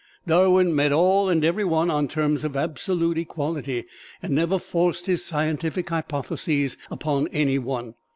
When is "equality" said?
3.19-3.85